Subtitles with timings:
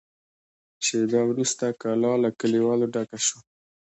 [0.85, 3.39] شېبه وروسته کلا له کليوالو ډکه شوه.